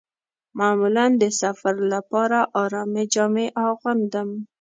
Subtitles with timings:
[0.59, 4.29] معمولاً د سفر لپاره ارامې جامې اغوندم.